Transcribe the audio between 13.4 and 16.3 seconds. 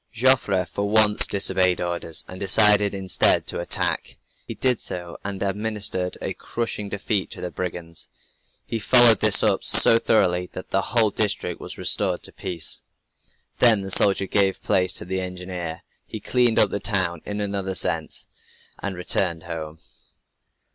Then the soldier gave place to the engineer. He